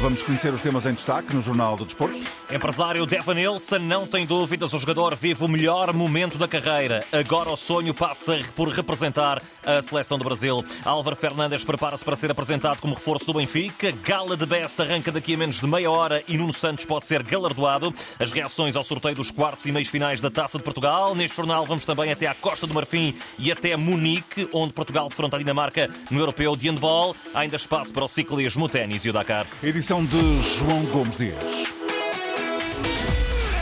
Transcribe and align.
Vamos 0.00 0.22
conhecer 0.22 0.50
os 0.54 0.62
temas 0.62 0.86
em 0.86 0.94
destaque 0.94 1.34
no 1.34 1.42
Jornal 1.42 1.76
do 1.76 1.84
Desporto. 1.84 2.18
Empresário 2.50 3.04
Devon 3.04 3.34
Nilsson 3.34 3.80
não 3.80 4.06
tem 4.06 4.24
dúvidas, 4.24 4.72
o 4.72 4.78
jogador 4.78 5.14
vive 5.14 5.44
o 5.44 5.48
melhor 5.48 5.92
momento 5.92 6.38
da 6.38 6.48
carreira. 6.48 7.04
Agora 7.12 7.50
o 7.50 7.56
sonho 7.56 7.92
passa 7.92 8.40
por 8.56 8.68
representar 8.68 9.42
a 9.62 9.82
seleção 9.82 10.16
do 10.16 10.24
Brasil. 10.24 10.64
Álvaro 10.86 11.14
Fernandes 11.16 11.64
prepara-se 11.64 12.02
para 12.02 12.16
ser 12.16 12.30
apresentado 12.30 12.78
como 12.78 12.94
reforço 12.94 13.26
do 13.26 13.34
Benfica. 13.34 13.92
Gala 14.02 14.38
de 14.38 14.46
Best 14.46 14.80
arranca 14.80 15.12
daqui 15.12 15.34
a 15.34 15.36
menos 15.36 15.60
de 15.60 15.66
meia 15.66 15.90
hora 15.90 16.24
e 16.26 16.38
Nuno 16.38 16.54
Santos 16.54 16.86
pode 16.86 17.06
ser 17.06 17.22
galardoado. 17.22 17.92
As 18.18 18.32
reações 18.32 18.76
ao 18.76 18.82
sorteio 18.82 19.16
dos 19.16 19.30
quartos 19.30 19.66
e 19.66 19.72
meios 19.72 19.90
finais 19.90 20.18
da 20.18 20.30
Taça 20.30 20.56
de 20.56 20.64
Portugal. 20.64 21.14
Neste 21.14 21.36
jornal 21.36 21.66
vamos 21.66 21.84
também 21.84 22.10
até 22.10 22.26
à 22.26 22.34
Costa 22.34 22.66
do 22.66 22.72
Marfim 22.72 23.14
e 23.38 23.52
até 23.52 23.76
Munique, 23.76 24.48
onde 24.50 24.72
Portugal 24.72 25.10
defronta 25.10 25.36
a 25.36 25.38
Dinamarca 25.38 25.90
no 26.10 26.18
Europeu 26.18 26.56
de 26.56 26.70
Handball. 26.70 27.14
Há 27.34 27.40
ainda 27.40 27.56
espaço 27.56 27.92
para 27.92 28.04
o 28.04 28.08
ciclismo, 28.08 28.64
o 28.64 28.68
ténis 28.68 29.04
e 29.04 29.10
o 29.10 29.12
Dakar. 29.12 29.46
Edição 29.62 29.89
de 29.90 30.40
João 30.56 30.84
Gomes 30.92 31.16
Dias. 31.16 31.64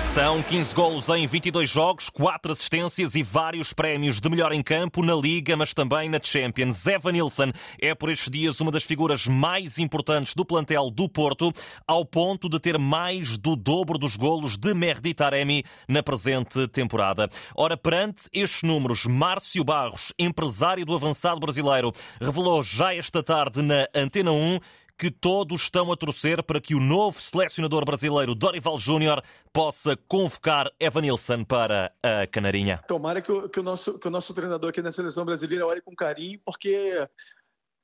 São 0.02 0.42
15 0.42 0.74
golos 0.74 1.08
em 1.08 1.26
22 1.26 1.70
jogos, 1.70 2.10
4 2.10 2.52
assistências 2.52 3.14
e 3.14 3.22
vários 3.22 3.72
prémios 3.72 4.20
de 4.20 4.28
melhor 4.28 4.52
em 4.52 4.62
campo 4.62 5.02
na 5.02 5.14
Liga, 5.14 5.56
mas 5.56 5.72
também 5.72 6.06
na 6.10 6.20
Champions. 6.22 6.86
Evan 6.86 7.12
Nilsson 7.12 7.50
é 7.80 7.94
por 7.94 8.10
estes 8.10 8.30
dias 8.30 8.60
uma 8.60 8.70
das 8.70 8.82
figuras 8.82 9.26
mais 9.26 9.78
importantes 9.78 10.34
do 10.34 10.44
plantel 10.44 10.90
do 10.90 11.08
Porto, 11.08 11.50
ao 11.86 12.04
ponto 12.04 12.46
de 12.46 12.60
ter 12.60 12.78
mais 12.78 13.38
do 13.38 13.56
dobro 13.56 13.96
dos 13.96 14.14
golos 14.14 14.58
de 14.58 14.74
Mehdi 14.74 15.14
Taremi 15.14 15.64
na 15.88 16.02
presente 16.02 16.68
temporada. 16.68 17.30
Ora, 17.56 17.74
perante 17.74 18.24
estes 18.34 18.62
números, 18.62 19.06
Márcio 19.06 19.64
Barros, 19.64 20.12
empresário 20.18 20.84
do 20.84 20.94
avançado 20.94 21.40
brasileiro, 21.40 21.90
revelou 22.20 22.62
já 22.62 22.94
esta 22.94 23.22
tarde 23.22 23.62
na 23.62 23.86
Antena 23.94 24.30
1 24.30 24.58
que 24.98 25.10
todos 25.10 25.62
estão 25.62 25.92
a 25.92 25.96
torcer 25.96 26.42
para 26.42 26.60
que 26.60 26.74
o 26.74 26.80
novo 26.80 27.20
selecionador 27.20 27.84
brasileiro 27.84 28.34
Dorival 28.34 28.78
Júnior 28.78 29.22
possa 29.52 29.96
convocar 30.08 30.70
Evan 30.80 31.02
Nilsson 31.02 31.44
para 31.44 31.92
a 32.02 32.26
Canarinha. 32.26 32.82
Tomara 32.88 33.22
que 33.22 33.30
o, 33.30 33.48
que 33.48 33.60
o, 33.60 33.62
nosso, 33.62 33.96
que 33.96 34.08
o 34.08 34.10
nosso 34.10 34.34
treinador 34.34 34.70
aqui 34.70 34.82
na 34.82 34.90
seleção 34.90 35.24
brasileira 35.24 35.64
olhe 35.64 35.80
com 35.80 35.94
carinho, 35.94 36.40
porque 36.44 37.06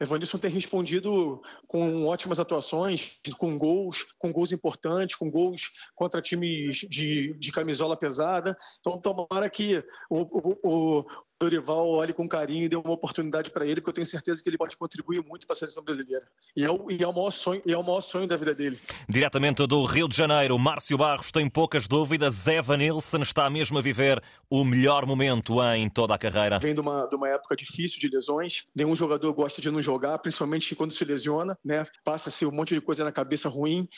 Evanilson 0.00 0.38
tem 0.38 0.50
respondido 0.50 1.40
com 1.68 2.06
ótimas 2.06 2.40
atuações, 2.40 3.18
com 3.38 3.56
gols, 3.56 4.04
com 4.18 4.32
gols 4.32 4.50
importantes, 4.50 5.14
com 5.14 5.30
gols 5.30 5.70
contra 5.94 6.20
times 6.20 6.78
de, 6.88 7.32
de 7.34 7.52
camisola 7.52 7.96
pesada. 7.96 8.56
Então, 8.80 9.00
tomara 9.00 9.48
que 9.48 9.84
o, 10.10 11.00
o 11.00 11.04
Dorival 11.40 11.88
olhe 11.88 12.12
com 12.12 12.28
carinho 12.28 12.64
e 12.64 12.68
dê 12.68 12.76
uma 12.76 12.92
oportunidade 12.92 13.50
para 13.50 13.66
ele, 13.66 13.80
porque 13.80 13.90
eu 13.90 13.94
tenho 13.94 14.06
certeza 14.06 14.42
que 14.42 14.48
ele 14.48 14.56
pode 14.56 14.76
contribuir 14.76 15.22
muito 15.24 15.46
para 15.46 15.54
a 15.54 15.56
seleção 15.56 15.82
brasileira. 15.82 16.26
E 16.56 16.64
é, 16.64 16.70
o, 16.70 16.90
e 16.90 17.02
é, 17.02 17.06
o 17.06 17.12
maior 17.12 17.30
sonho, 17.30 17.60
é 17.66 17.76
o 17.76 17.82
maior 17.82 18.00
sonho 18.00 18.26
da 18.26 18.36
vida 18.36 18.54
dele. 18.54 18.78
Diretamente 19.08 19.66
do 19.66 19.84
Rio 19.84 20.08
de 20.08 20.16
Janeiro, 20.16 20.58
Márcio 20.58 20.96
Barros 20.96 21.32
tem 21.32 21.48
poucas 21.48 21.88
dúvidas. 21.88 22.46
Evan 22.46 22.76
Nilsson 22.76 23.22
está 23.22 23.50
mesmo 23.50 23.78
a 23.78 23.82
viver 23.82 24.22
o 24.48 24.64
melhor 24.64 25.06
momento 25.06 25.62
em 25.74 25.88
toda 25.90 26.14
a 26.14 26.18
carreira. 26.18 26.58
Vem 26.60 26.74
de 26.74 26.80
uma, 26.80 27.06
de 27.06 27.16
uma 27.16 27.28
época 27.28 27.56
difícil 27.56 27.98
de 27.98 28.08
lesões. 28.08 28.66
Nenhum 28.74 28.94
jogador 28.94 29.32
gosta 29.32 29.60
de 29.60 29.70
não 29.70 29.82
jogar, 29.82 30.18
principalmente 30.18 30.74
quando 30.74 30.92
se 30.92 31.04
lesiona, 31.04 31.58
né? 31.64 31.84
Passa-se 32.04 32.46
um 32.46 32.52
monte 32.52 32.74
de 32.74 32.80
coisa 32.80 33.04
na 33.04 33.12
cabeça 33.12 33.48
ruim 33.48 33.88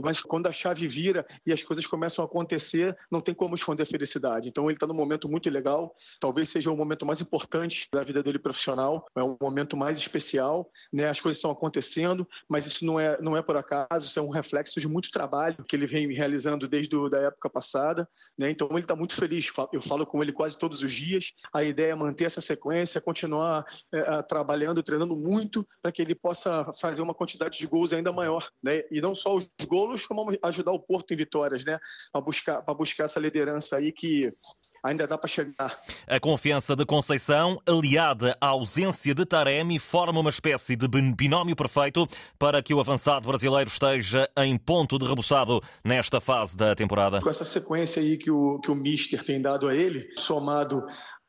mas 0.00 0.20
quando 0.20 0.46
a 0.46 0.52
chave 0.52 0.86
vira 0.88 1.26
e 1.46 1.52
as 1.52 1.62
coisas 1.62 1.86
começam 1.86 2.24
a 2.24 2.26
acontecer, 2.26 2.96
não 3.10 3.20
tem 3.20 3.34
como 3.34 3.54
esconder 3.54 3.82
a 3.82 3.86
felicidade. 3.86 4.48
Então 4.48 4.64
ele 4.64 4.74
está 4.74 4.86
num 4.86 4.94
momento 4.94 5.28
muito 5.28 5.48
legal, 5.50 5.94
talvez 6.20 6.48
seja 6.48 6.70
o 6.70 6.76
momento 6.76 7.04
mais 7.04 7.20
importante 7.20 7.88
da 7.92 8.02
vida 8.02 8.22
dele 8.22 8.38
profissional, 8.38 9.06
é 9.14 9.22
um 9.22 9.36
momento 9.40 9.76
mais 9.76 9.98
especial, 9.98 10.70
né? 10.92 11.08
As 11.08 11.20
coisas 11.20 11.38
estão 11.38 11.50
acontecendo, 11.50 12.26
mas 12.48 12.66
isso 12.66 12.84
não 12.84 12.98
é 12.98 13.20
não 13.20 13.36
é 13.36 13.42
por 13.42 13.56
acaso, 13.56 14.06
isso 14.06 14.18
é 14.18 14.22
um 14.22 14.30
reflexo 14.30 14.80
de 14.80 14.88
muito 14.88 15.10
trabalho 15.10 15.64
que 15.64 15.76
ele 15.76 15.86
vem 15.86 16.12
realizando 16.12 16.68
desde 16.68 16.96
a 16.96 17.08
da 17.08 17.20
época 17.20 17.50
passada, 17.50 18.08
né? 18.38 18.50
Então 18.50 18.68
ele 18.70 18.80
está 18.80 18.96
muito 18.96 19.14
feliz. 19.14 19.50
Eu 19.72 19.82
falo 19.82 20.06
com 20.06 20.22
ele 20.22 20.32
quase 20.32 20.58
todos 20.58 20.82
os 20.82 20.92
dias. 20.92 21.32
A 21.52 21.62
ideia 21.62 21.92
é 21.92 21.94
manter 21.94 22.24
essa 22.24 22.40
sequência, 22.40 23.00
continuar 23.00 23.64
é, 23.92 24.22
trabalhando, 24.22 24.82
treinando 24.82 25.16
muito, 25.16 25.66
para 25.80 25.92
que 25.92 26.00
ele 26.00 26.14
possa 26.14 26.70
fazer 26.80 27.02
uma 27.02 27.14
quantidade 27.14 27.58
de 27.58 27.66
gols 27.66 27.92
ainda 27.92 28.12
maior, 28.12 28.48
né? 28.64 28.82
E 28.90 29.00
não 29.00 29.14
só 29.14 29.34
os 29.34 29.50
gols 29.66 29.81
golos, 29.82 30.06
como 30.06 30.36
ajudar 30.42 30.72
o 30.72 30.78
Porto 30.78 31.12
em 31.12 31.16
vitórias, 31.16 31.64
né? 31.64 31.78
Para 32.12 32.20
buscar, 32.20 32.62
buscar 32.62 33.04
essa 33.04 33.18
liderança 33.18 33.76
aí 33.76 33.92
que 33.92 34.32
ainda 34.84 35.06
dá 35.06 35.16
para 35.16 35.28
chegar. 35.28 35.78
A 36.06 36.20
confiança 36.20 36.74
de 36.74 36.84
Conceição, 36.84 37.60
aliada 37.66 38.36
à 38.40 38.48
ausência 38.48 39.14
de 39.14 39.24
Taremi, 39.24 39.78
forma 39.78 40.20
uma 40.20 40.30
espécie 40.30 40.76
de 40.76 40.88
binómio 40.88 41.54
perfeito 41.54 42.06
para 42.38 42.62
que 42.62 42.74
o 42.74 42.80
avançado 42.80 43.26
brasileiro 43.26 43.68
esteja 43.70 44.28
em 44.38 44.56
ponto 44.58 44.98
de 44.98 45.06
rebuçado 45.06 45.60
nesta 45.84 46.20
fase 46.20 46.56
da 46.56 46.74
temporada. 46.74 47.20
Com 47.20 47.30
essa 47.30 47.44
sequência 47.44 48.02
aí 48.02 48.16
que 48.16 48.30
o, 48.30 48.58
que 48.60 48.70
o 48.70 48.74
Mister 48.74 49.24
tem 49.24 49.40
dado 49.40 49.68
a 49.68 49.74
ele, 49.74 50.08
somado 50.16 50.84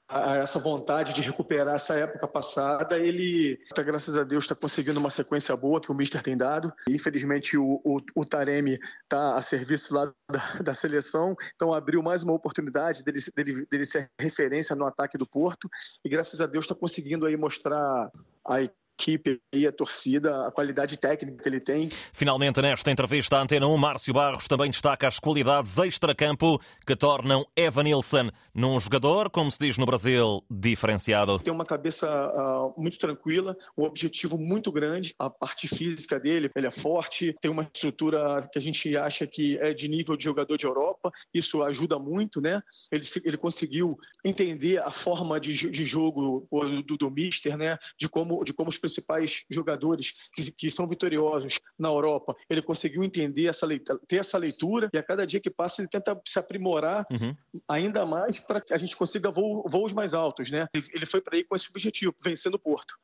a 0.08 0.38
essa 0.38 0.60
vontade 0.60 1.14
de 1.14 1.22
recuperar 1.22 1.76
essa 1.76 1.96
época 1.96 2.28
passada, 2.28 3.00
ele, 3.00 3.60
graças 3.78 4.16
a 4.18 4.24
Deus, 4.24 4.44
está 4.44 4.56
conseguindo 4.56 5.00
uma 5.00 5.10
sequência 5.10 5.56
boa 5.56 5.82
que 5.82 5.92
o 5.92 5.96
Mister 5.96 6.22
tem 6.22 6.38
dado. 6.38 6.72
Infelizmente, 6.88 7.58
o, 7.58 7.82
o, 7.84 7.98
o 8.16 8.26
Taremi 8.26 8.80
está 9.04 9.36
a 9.36 9.42
serviço 9.42 9.94
lá 9.94 10.12
da, 10.30 10.62
da, 10.62 10.76
seleção, 10.76 11.36
então 11.56 11.74
abriu 11.74 12.02
mais 12.04 12.24
uma 12.24 12.34
oportunidade 12.34 13.04
dele, 13.04 13.20
dele, 13.36 13.66
dele 13.70 13.86
ser 13.86 14.10
referência 14.20 14.76
no 14.76 14.86
ataque 14.86 15.18
do 15.18 15.26
Porto. 15.26 15.70
E, 16.04 16.10
graças 16.10 16.42
a 16.42 16.46
Deus, 16.46 16.66
está 16.66 16.76
conseguindo 16.76 17.26
aí 17.26 17.38
mostrar 17.38 18.12
a 18.46 18.62
equipe 18.62 18.83
e 19.52 19.68
a 19.68 19.72
torcida, 19.72 20.48
a 20.48 20.52
qualidade 20.52 20.98
técnica 20.98 21.42
que 21.42 21.50
ele 21.50 21.60
tem. 21.60 21.90
Finalmente, 21.90 22.62
nesta 22.62 22.92
entrevista 22.92 23.38
à 23.38 23.42
Antena 23.42 23.68
1, 23.68 23.78
Márcio 23.78 24.14
Barros 24.14 24.48
também 24.48 24.70
destaca 24.70 25.08
as 25.08 25.20
qualidades 25.20 25.78
extra-campo 25.78 26.62
que 26.86 26.96
tornam 26.96 27.46
Evan 27.56 27.84
Nilsson 27.84 28.30
num 28.54 28.80
jogador, 28.80 29.30
como 29.30 29.52
se 29.52 29.60
diz 29.60 29.78
no 29.78 29.86
Brasil, 29.86 30.44
diferenciado. 30.50 31.40
Tem 31.40 31.54
uma 31.54 31.66
cabeça 31.66 32.08
uh, 32.08 32.82
muito 32.82 32.98
tranquila, 32.98 33.58
um 33.78 33.84
objetivo 33.84 34.38
muito 34.38 34.72
grande, 34.72 35.14
a 35.20 35.30
parte 35.30 35.68
física 35.68 36.20
dele, 36.20 36.50
ele 36.56 36.68
é 36.68 36.72
forte, 36.72 37.36
tem 37.42 37.52
uma 37.52 37.64
estrutura 37.64 38.40
que 38.52 38.58
a 38.58 38.62
gente 38.62 38.96
acha 38.96 39.28
que 39.28 39.58
é 39.58 39.74
de 39.74 39.88
nível 39.88 40.16
de 40.16 40.24
jogador 40.24 40.58
de 40.58 40.66
Europa, 40.66 41.12
isso 41.34 41.62
ajuda 41.64 42.00
muito, 42.00 42.40
né? 42.40 42.62
Ele, 42.92 43.04
ele 43.26 43.38
conseguiu 43.38 43.98
entender 44.24 44.80
a 44.80 44.92
forma 44.92 45.40
de, 45.40 45.70
de 45.70 45.86
jogo 45.86 46.48
do, 46.86 46.98
do 46.98 47.12
Mister, 47.12 47.58
né? 47.58 47.78
De 47.98 48.08
como, 48.08 48.44
de 48.44 48.54
como 48.54 48.70
os 48.70 48.78
principais 48.84 49.46
jogadores 49.50 50.14
que, 50.34 50.52
que 50.52 50.70
são 50.70 50.86
vitoriosos 50.86 51.58
na 51.80 51.88
Europa, 51.88 52.36
ele 52.50 52.62
conseguiu 52.62 53.02
entender 53.02 53.48
essa 53.48 53.66
leitura, 53.66 54.00
ter 54.06 54.18
essa 54.18 54.38
leitura 54.38 54.90
e 54.94 54.98
a 54.98 55.04
cada 55.04 55.26
dia 55.26 55.40
que 55.40 55.50
passa 55.50 55.82
ele 55.82 55.88
tenta 55.88 56.20
se 56.28 56.38
aprimorar 56.38 57.06
uhum. 57.10 57.34
ainda 57.66 58.06
mais 58.06 58.42
para 58.42 58.60
que 58.60 58.74
a 58.74 58.78
gente 58.78 58.96
consiga 58.98 59.32
voo, 59.32 59.64
voos 59.70 59.94
mais 59.94 60.14
altos, 60.14 60.52
né? 60.52 60.68
Ele, 60.74 61.06
foi 61.06 61.22
para 61.22 61.38
aí 61.38 61.46
com 61.46 61.56
esse 61.56 61.70
objetivo, 61.70 62.14
vencendo 62.22 62.56
o 62.56 62.60
Porto. 62.60 62.96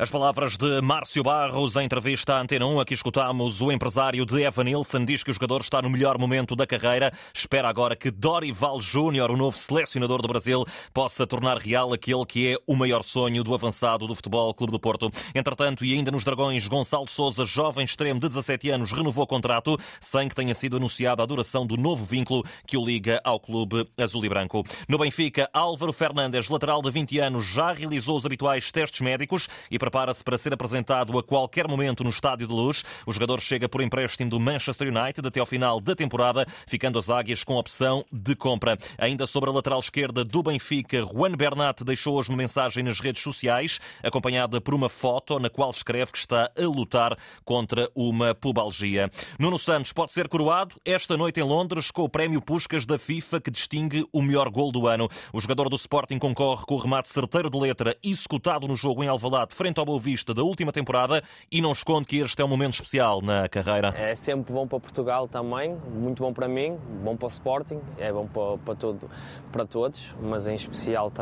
As 0.00 0.10
palavras 0.10 0.56
de 0.56 0.80
Márcio 0.80 1.22
Barros 1.22 1.76
em 1.76 1.84
entrevista 1.84 2.32
à 2.32 2.40
Antena 2.40 2.64
1. 2.64 2.80
Aqui 2.80 2.94
escutamos 2.94 3.60
o 3.60 3.70
empresário 3.70 4.24
de 4.24 4.40
Evan 4.40 4.64
Nilsson. 4.64 5.04
Diz 5.04 5.22
que 5.22 5.30
o 5.30 5.34
jogador 5.34 5.60
está 5.60 5.82
no 5.82 5.90
melhor 5.90 6.16
momento 6.16 6.56
da 6.56 6.66
carreira. 6.66 7.12
Espera 7.34 7.68
agora 7.68 7.94
que 7.94 8.10
Dorival 8.10 8.80
Júnior, 8.80 9.30
o 9.30 9.36
novo 9.36 9.58
selecionador 9.58 10.22
do 10.22 10.28
Brasil, 10.28 10.64
possa 10.94 11.26
tornar 11.26 11.58
real 11.58 11.92
aquele 11.92 12.24
que 12.24 12.54
é 12.54 12.56
o 12.66 12.74
maior 12.74 13.02
sonho 13.02 13.44
do 13.44 13.52
avançado 13.52 14.06
do 14.06 14.14
Futebol 14.14 14.54
Clube 14.54 14.72
do 14.72 14.80
Porto. 14.80 15.10
Entretanto, 15.34 15.84
e 15.84 15.92
ainda 15.92 16.10
nos 16.10 16.24
Dragões, 16.24 16.66
Gonçalo 16.66 17.06
Souza, 17.06 17.44
jovem 17.44 17.84
extremo 17.84 18.18
de 18.18 18.28
17 18.28 18.70
anos, 18.70 18.92
renovou 18.92 19.24
o 19.24 19.26
contrato 19.26 19.76
sem 20.00 20.30
que 20.30 20.34
tenha 20.34 20.54
sido 20.54 20.78
anunciada 20.78 21.22
a 21.22 21.26
duração 21.26 21.66
do 21.66 21.76
novo 21.76 22.06
vínculo 22.06 22.42
que 22.66 22.78
o 22.78 22.82
liga 22.82 23.20
ao 23.22 23.38
clube 23.38 23.86
azul 23.98 24.24
e 24.24 24.30
branco. 24.30 24.64
No 24.88 24.96
Benfica, 24.96 25.46
Álvaro 25.52 25.92
Fernandes, 25.92 26.48
lateral 26.48 26.80
de 26.80 26.90
20 26.90 27.18
anos, 27.18 27.44
já 27.44 27.70
realizou 27.70 28.16
os 28.16 28.24
habituais 28.24 28.72
testes 28.72 29.02
médicos 29.02 29.46
e 29.70 29.78
prepara-se 29.78 30.22
para 30.22 30.38
ser 30.38 30.52
apresentado 30.52 31.18
a 31.18 31.22
qualquer 31.22 31.66
momento 31.66 32.04
no 32.04 32.10
Estádio 32.10 32.46
de 32.46 32.52
Luz. 32.52 32.84
O 33.06 33.12
jogador 33.12 33.40
chega 33.40 33.68
por 33.68 33.80
empréstimo 33.80 34.30
do 34.30 34.40
Manchester 34.40 34.88
United 34.88 35.26
até 35.26 35.40
ao 35.40 35.46
final 35.46 35.80
da 35.80 35.94
temporada, 35.94 36.46
ficando 36.66 36.98
as 36.98 37.10
águias 37.10 37.42
com 37.44 37.56
opção 37.56 38.04
de 38.12 38.34
compra. 38.34 38.78
Ainda 38.98 39.26
sobre 39.26 39.50
a 39.50 39.52
lateral 39.52 39.80
esquerda 39.80 40.24
do 40.24 40.42
Benfica, 40.42 41.02
Juan 41.02 41.32
Bernat 41.32 41.82
deixou 41.84 42.16
hoje 42.16 42.28
uma 42.28 42.38
mensagem 42.38 42.82
nas 42.82 43.00
redes 43.00 43.22
sociais, 43.22 43.80
acompanhada 44.02 44.60
por 44.60 44.74
uma 44.74 44.88
foto 44.88 45.38
na 45.38 45.50
qual 45.50 45.70
escreve 45.70 46.12
que 46.12 46.18
está 46.18 46.50
a 46.56 46.66
lutar 46.66 47.16
contra 47.44 47.90
uma 47.94 48.34
pubalgia. 48.34 49.10
Nuno 49.38 49.58
Santos 49.58 49.92
pode 49.92 50.12
ser 50.12 50.28
coroado 50.28 50.76
esta 50.84 51.16
noite 51.16 51.40
em 51.40 51.44
Londres 51.44 51.90
com 51.90 52.02
o 52.02 52.08
prémio 52.08 52.40
Puscas 52.40 52.86
da 52.86 52.98
FIFA 52.98 53.40
que 53.40 53.50
distingue 53.50 54.06
o 54.12 54.22
melhor 54.22 54.48
gol 54.50 54.72
do 54.72 54.86
ano. 54.86 55.08
O 55.32 55.40
jogador 55.40 55.68
do 55.68 55.76
Sporting 55.76 56.18
concorre 56.18 56.64
com 56.64 56.74
o 56.74 56.78
remate 56.78 57.08
certeiro 57.08 57.50
de 57.50 57.58
letra 57.58 57.96
executado 58.02 58.66
no 58.66 58.74
jogo 58.74 59.02
em 59.02 59.08
Alvalade 59.08 59.49
empate 59.50 59.54
frente 59.54 59.78
ao 59.78 59.84
Boa 59.84 59.98
Vista 59.98 60.32
da 60.32 60.42
última 60.42 60.72
temporada 60.72 61.22
e 61.50 61.60
não 61.60 61.72
esconde 61.72 62.06
que 62.06 62.18
este 62.18 62.40
é 62.40 62.44
um 62.44 62.48
momento 62.48 62.74
especial 62.74 63.20
na 63.20 63.48
carreira. 63.48 63.92
É 63.96 64.14
sempre 64.14 64.52
bom 64.52 64.66
para 64.66 64.78
Portugal 64.80 65.28
também, 65.28 65.76
muito 65.92 66.22
bom 66.22 66.32
para 66.32 66.48
mim, 66.48 66.78
bom 67.02 67.16
para 67.16 67.26
o 67.26 67.28
Sporting, 67.28 67.80
é 67.98 68.12
bom 68.12 68.26
para, 68.26 68.58
para, 68.58 68.74
todo, 68.74 69.10
para 69.52 69.66
todos, 69.66 70.14
mas 70.22 70.46
em 70.46 70.54
especial 70.54 71.12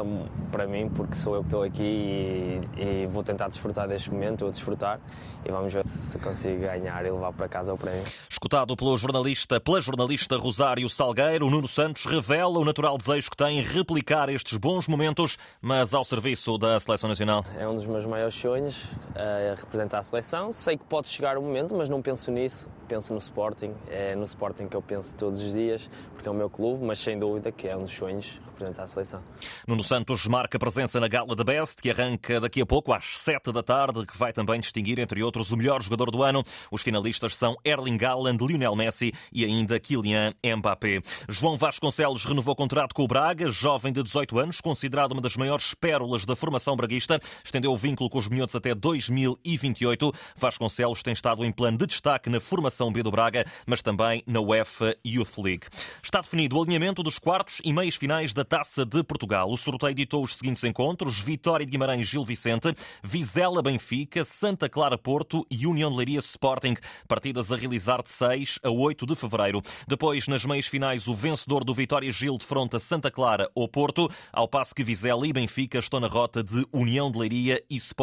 para 0.53 0.67
mim, 0.67 0.89
porque 0.91 1.15
sou 1.15 1.35
eu 1.35 1.41
que 1.41 1.47
estou 1.47 1.63
aqui 1.63 1.83
e, 1.83 2.61
e 2.77 3.07
vou 3.07 3.23
tentar 3.23 3.49
desfrutar 3.49 3.89
deste 3.89 4.11
momento, 4.11 4.41
vou 4.41 4.51
desfrutar 4.51 5.01
e 5.45 5.51
vamos 5.51 5.73
ver 5.73 5.87
se 5.87 6.19
consigo 6.19 6.61
ganhar 6.61 7.05
e 7.05 7.11
levar 7.11 7.33
para 7.33 7.49
casa 7.49 7.73
o 7.73 7.79
prémio. 7.79 8.05
Escutado 8.29 8.77
pelo 8.77 8.97
jornalista, 8.99 9.61
pela 9.61 9.81
jornalista 9.81 10.37
Rosário 10.37 10.89
Salgueiro, 10.89 11.49
Nuno 11.51 11.69
Santos 11.69 12.05
revela 12.05 12.59
o 12.59 12.65
natural 12.65 12.99
desejo 12.99 13.31
que 13.31 13.37
tem 13.37 13.63
replicar 13.63 14.29
estes 14.29 14.59
bons 14.59 14.87
momentos, 14.87 15.39
mas 15.61 15.95
ao 15.95 16.05
serviço 16.05 16.59
da 16.59 16.79
Seleção 16.79 17.09
Nacional. 17.09 17.45
É 17.57 17.67
um 17.67 17.75
dos 17.75 17.87
meus 17.87 18.05
maiores 18.19 18.35
sonhos, 18.35 18.91
é 19.15 19.55
representar 19.57 19.99
a 19.99 20.03
seleção. 20.03 20.53
Sei 20.53 20.77
que 20.77 20.85
pode 20.85 21.09
chegar 21.09 21.39
o 21.39 21.43
momento, 21.43 21.75
mas 21.75 21.89
não 21.89 22.03
penso 22.03 22.33
nisso. 22.33 22.69
Penso 22.89 23.13
no 23.13 23.19
Sporting. 23.19 23.73
É 23.89 24.17
no 24.17 24.25
Sporting 24.25 24.67
que 24.67 24.75
eu 24.75 24.83
penso 24.83 25.15
todos 25.15 25.41
os 25.41 25.53
dias, 25.53 25.89
porque 26.15 26.27
é 26.27 26.31
o 26.31 26.35
meu 26.35 26.51
clube, 26.51 26.85
mas 26.85 26.99
sem 26.99 27.19
dúvida 27.19 27.53
que 27.53 27.69
é 27.69 27.77
um 27.77 27.83
dos 27.83 27.93
sonhos 27.93 28.41
representar 28.47 28.83
a 28.83 28.87
seleção. 28.87 29.23
Nuno 29.67 29.85
Santos 29.85 30.27
marca 30.27 30.59
presença 30.59 30.99
na 30.99 31.07
Gala 31.07 31.37
da 31.37 31.45
Best, 31.45 31.81
que 31.81 31.91
arranca 31.91 32.41
daqui 32.41 32.61
a 32.61 32.67
pouco, 32.67 32.93
às 32.93 33.19
7 33.19 33.53
da 33.53 33.63
tarde, 33.63 34.05
que 34.05 34.17
vai 34.17 34.33
também 34.33 34.59
distinguir, 34.59 34.99
entre 34.99 35.23
outros, 35.23 35.53
o 35.53 35.57
melhor 35.57 35.81
jogador 35.83 36.11
do 36.11 36.23
ano. 36.23 36.43
Os 36.73 36.83
finalistas 36.83 37.37
são 37.37 37.57
Erling 37.65 38.03
Haaland, 38.03 38.45
Lionel 38.45 38.75
Messi 38.75 39.13
e 39.33 39.45
ainda 39.45 39.79
Kylian 39.79 40.33
Mbappé. 40.43 41.03
João 41.29 41.57
Vasconcelos 41.57 42.25
renovou 42.25 42.57
contrato 42.57 42.95
com 42.95 43.05
o 43.05 43.09
Braga, 43.09 43.49
jovem 43.49 43.93
de 43.93 44.03
18 44.03 44.39
anos, 44.39 44.61
considerado 44.61 45.13
uma 45.13 45.21
das 45.21 45.37
maiores 45.37 45.75
pérolas 45.75 46.25
da 46.25 46.35
formação 46.35 46.75
braguista, 46.75 47.21
estendeu 47.45 47.73
o 47.73 47.77
vínculo 47.77 48.08
com 48.09 48.19
os 48.19 48.29
minhotos 48.29 48.55
até 48.55 48.75
2028. 48.75 50.13
Vasconcelos 50.37 51.03
tem 51.03 51.13
estado 51.13 51.45
em 51.45 51.53
plano 51.53 51.79
de 51.79 51.87
destaque 51.87 52.31
na 52.31 52.41
formação 52.41 52.93
B 52.93 53.03
do 53.03 53.11
Braga, 53.11 53.45
mas 53.67 53.83
também 53.83 54.23
na 54.27 54.41
UEFA 54.41 54.97
Youth 55.07 55.39
League. 55.39 55.67
Está 56.03 56.21
definido 56.21 56.57
o 56.57 56.63
alinhamento 56.63 57.03
dos 57.03 57.19
quartos 57.19 57.61
e 57.65 57.73
meias 57.73 57.97
finais 57.97 58.33
da 58.33 58.45
Taça 58.45 58.85
de 58.85 59.03
Portugal. 59.03 59.51
O 59.51 59.57
sorteio 59.57 59.91
editou 59.91 60.23
os 60.23 60.37
seguintes 60.37 60.65
encontros: 60.65 61.19
Vitória 61.19 61.65
de 61.65 61.73
Guimarães 61.73 62.07
Gil 62.07 62.25
Vicente, 62.25 62.75
Vizela 63.03 63.63
Benfica, 63.63 64.25
Santa 64.25 64.69
Clara 64.69 64.97
Porto 64.97 65.47
e 65.51 65.67
União 65.67 65.91
de 65.91 65.97
Leiria 65.97 66.21
Sporting. 66.21 66.75
Partidas 67.07 67.53
a 67.53 67.57
realizar 67.57 68.03
de 68.03 68.11
6 68.11 68.59
a 68.63 68.71
8 68.71 69.07
de 69.07 69.15
fevereiro. 69.15 69.63
Depois, 69.87 70.27
nas 70.29 70.45
meias 70.45 70.67
finais, 70.67 71.09
o 71.09 71.15
vencedor 71.15 71.65
do 71.65 71.75
Vitória 71.75 72.11
Gil 72.11 72.39
defronta 72.39 72.79
Santa 72.79 73.11
Clara 73.11 73.51
ou 73.55 73.69
Porto, 73.69 74.11
ao 74.33 74.49
passo 74.49 74.75
que 74.75 74.85
Vizela 74.85 75.27
e 75.27 75.33
Benfica 75.33 75.79
estão 75.79 76.01
na 76.01 76.09
rota 76.09 76.43
de 76.43 76.67
União 76.73 77.11
de 77.11 77.19
Leiria 77.19 77.63
e 77.69 77.77
Sporting. 77.77 77.98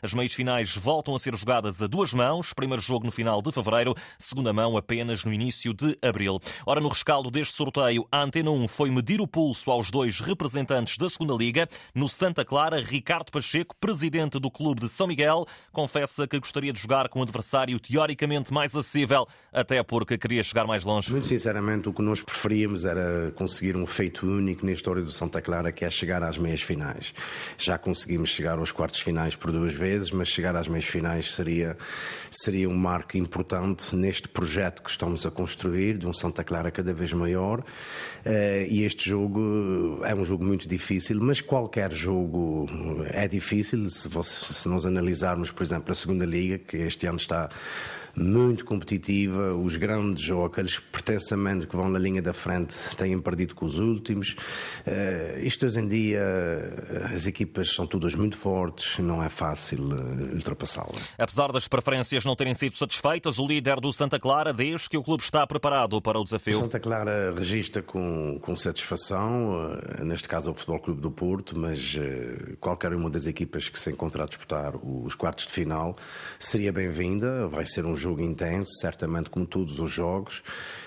As 0.00 0.14
meias 0.14 0.32
finais 0.32 0.76
voltam 0.76 1.16
a 1.16 1.18
ser 1.18 1.34
jogadas 1.34 1.82
a 1.82 1.88
duas 1.88 2.14
mãos. 2.14 2.52
Primeiro 2.52 2.80
jogo 2.80 3.06
no 3.06 3.10
final 3.10 3.42
de 3.42 3.50
fevereiro, 3.50 3.96
segunda 4.18 4.52
mão 4.52 4.76
apenas 4.76 5.24
no 5.24 5.32
início 5.32 5.74
de 5.74 5.98
abril. 6.00 6.38
Ora, 6.64 6.80
no 6.80 6.88
rescaldo 6.88 7.28
deste 7.28 7.54
sorteio, 7.54 8.06
a 8.12 8.22
Antena 8.22 8.52
1 8.52 8.68
foi 8.68 8.90
medir 8.90 9.20
o 9.20 9.26
pulso 9.26 9.68
ao 9.70 9.80
aos 9.80 9.90
dois 9.90 10.20
representantes 10.20 10.98
da 10.98 11.08
segunda 11.08 11.32
Liga. 11.32 11.66
No 11.94 12.06
Santa 12.06 12.44
Clara, 12.44 12.78
Ricardo 12.80 13.32
Pacheco, 13.32 13.74
presidente 13.80 14.38
do 14.38 14.50
clube 14.50 14.82
de 14.82 14.90
São 14.90 15.06
Miguel, 15.06 15.46
confessa 15.72 16.28
que 16.28 16.38
gostaria 16.38 16.70
de 16.70 16.78
jogar 16.78 17.08
com 17.08 17.20
um 17.20 17.22
adversário 17.22 17.80
teoricamente 17.80 18.52
mais 18.52 18.76
acessível, 18.76 19.26
até 19.50 19.82
porque 19.82 20.18
queria 20.18 20.42
chegar 20.42 20.66
mais 20.66 20.84
longe. 20.84 21.10
Muito 21.10 21.26
sinceramente, 21.26 21.88
o 21.88 21.94
que 21.94 22.02
nós 22.02 22.22
preferíamos 22.22 22.84
era 22.84 23.32
conseguir 23.34 23.74
um 23.74 23.86
feito 23.86 24.26
único 24.26 24.66
na 24.66 24.72
história 24.72 25.02
do 25.02 25.10
Santa 25.10 25.40
Clara, 25.40 25.72
que 25.72 25.82
é 25.82 25.88
chegar 25.88 26.22
às 26.22 26.36
meias 26.36 26.60
finais. 26.60 27.14
Já 27.56 27.78
conseguimos 27.78 28.28
chegar 28.28 28.58
aos 28.58 28.70
quartos 28.70 29.00
finais 29.00 29.29
por 29.34 29.52
duas 29.52 29.72
vezes, 29.72 30.10
mas 30.10 30.28
chegar 30.28 30.54
às 30.56 30.68
meias 30.68 30.84
finais 30.84 31.32
seria, 31.32 31.76
seria 32.30 32.68
um 32.68 32.76
marco 32.76 33.16
importante 33.16 33.94
neste 33.94 34.28
projeto 34.28 34.82
que 34.82 34.90
estamos 34.90 35.24
a 35.26 35.30
construir, 35.30 35.98
de 35.98 36.06
um 36.06 36.12
Santa 36.12 36.44
Clara 36.44 36.70
cada 36.70 36.92
vez 36.92 37.12
maior. 37.12 37.62
Eh, 38.24 38.66
e 38.70 38.84
este 38.84 39.08
jogo 39.08 40.00
é 40.04 40.14
um 40.14 40.24
jogo 40.24 40.44
muito 40.44 40.68
difícil, 40.68 41.18
mas 41.20 41.40
qualquer 41.40 41.92
jogo 41.92 42.66
é 43.12 43.26
difícil. 43.26 43.88
Se, 43.90 44.08
você, 44.08 44.52
se 44.52 44.68
nós 44.68 44.84
analisarmos, 44.86 45.50
por 45.50 45.62
exemplo, 45.62 45.92
a 45.92 45.94
segunda 45.94 46.24
liga, 46.24 46.58
que 46.58 46.76
este 46.76 47.06
ano 47.06 47.16
está 47.16 47.48
muito 48.14 48.64
competitiva. 48.64 49.54
Os 49.54 49.76
grandes 49.76 50.28
ou 50.30 50.44
aqueles 50.44 50.78
pretensamente 50.78 51.66
que 51.66 51.76
vão 51.76 51.88
na 51.88 51.98
linha 51.98 52.22
da 52.22 52.32
frente 52.32 52.74
têm 52.96 53.18
perdido 53.20 53.54
com 53.54 53.66
os 53.66 53.78
últimos. 53.78 54.36
Uh, 54.86 55.40
isto 55.42 55.66
hoje 55.66 55.80
em 55.80 55.88
dia, 55.88 56.22
as 57.12 57.26
equipas 57.26 57.70
são 57.74 57.86
todas 57.86 58.14
muito 58.14 58.36
fortes, 58.36 58.98
não 58.98 59.22
é 59.22 59.28
fácil 59.28 59.84
uh, 59.84 60.34
ultrapassá-las. 60.34 61.10
Apesar 61.18 61.52
das 61.52 61.68
preferências 61.68 62.24
não 62.24 62.36
terem 62.36 62.54
sido 62.54 62.76
satisfeitas, 62.76 63.38
o 63.38 63.46
líder 63.46 63.80
do 63.80 63.92
Santa 63.92 64.18
Clara 64.18 64.52
diz 64.52 64.88
que 64.88 64.96
o 64.96 65.02
clube 65.02 65.22
está 65.22 65.46
preparado 65.46 66.00
para 66.00 66.18
o 66.18 66.24
desafio. 66.24 66.58
O 66.58 66.60
Santa 66.60 66.80
Clara 66.80 67.34
registra 67.36 67.82
com, 67.82 68.38
com 68.40 68.56
satisfação, 68.56 69.78
neste 70.02 70.28
caso 70.28 70.50
o 70.50 70.54
Futebol 70.54 70.80
Clube 70.80 71.00
do 71.00 71.10
Porto, 71.10 71.58
mas 71.58 71.96
qualquer 72.60 72.92
uma 72.94 73.10
das 73.10 73.26
equipas 73.26 73.68
que 73.68 73.78
se 73.78 73.90
encontra 73.90 74.24
a 74.24 74.26
disputar 74.26 74.74
os 74.76 75.14
quartos 75.14 75.46
de 75.46 75.52
final 75.52 75.96
seria 76.38 76.72
bem-vinda. 76.72 77.46
Vai 77.48 77.66
ser 77.66 77.84
um 77.84 77.94
jogo 78.00 78.22
intenso, 78.22 78.70
certamente 78.80 79.30
como 79.30 79.46
todos 79.46 79.78
os 79.78 79.90
jogos, 79.90 80.42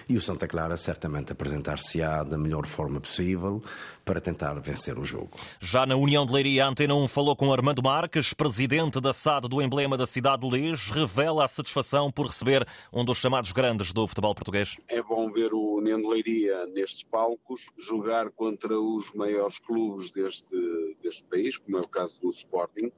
e 0.09 0.17
o 0.17 0.21
Santa 0.21 0.47
Clara 0.47 0.75
certamente 0.75 1.31
apresentar-se-á 1.31 2.23
da 2.23 2.37
melhor 2.37 2.65
forma 2.65 2.99
possível 2.99 3.63
para 4.03 4.19
tentar 4.19 4.53
vencer 4.55 4.97
o 4.99 5.05
jogo. 5.05 5.31
Já 5.61 5.85
na 5.85 5.95
União 5.95 6.25
de 6.25 6.33
Leiria, 6.33 6.65
a 6.65 6.67
Antena 6.67 6.93
1 6.95 7.07
falou 7.07 7.35
com 7.35 7.53
Armando 7.53 7.81
Marques, 7.81 8.33
presidente 8.33 8.99
da 8.99 9.13
SAD 9.13 9.47
do 9.47 9.61
emblema 9.61 9.97
da 9.97 10.05
cidade 10.05 10.41
do 10.41 10.49
Lis, 10.49 10.89
revela 10.89 11.45
a 11.45 11.47
satisfação 11.47 12.11
por 12.11 12.27
receber 12.27 12.67
um 12.91 13.05
dos 13.05 13.17
chamados 13.17 13.51
grandes 13.51 13.93
do 13.93 14.05
futebol 14.07 14.35
português. 14.35 14.77
É 14.87 15.01
bom 15.01 15.31
ver 15.31 15.53
o 15.53 15.77
União 15.77 16.01
de 16.01 16.07
Leiria 16.07 16.65
nestes 16.67 17.03
palcos, 17.03 17.61
jogar 17.77 18.29
contra 18.31 18.77
os 18.79 19.13
maiores 19.13 19.59
clubes 19.59 20.11
deste, 20.11 20.55
deste 21.01 21.23
país, 21.23 21.57
como 21.57 21.77
é 21.77 21.81
o 21.81 21.87
caso 21.87 22.19
do 22.19 22.29
Sporting, 22.29 22.91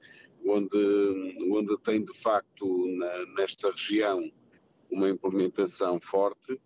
onde, 0.46 1.38
onde 1.52 1.78
tem 1.80 2.04
de 2.04 2.14
facto 2.22 2.88
na, 2.98 3.26
nesta 3.38 3.72
região 3.72 4.32
uma 4.90 5.10
implementação 5.10 6.00
forte. 6.00 6.60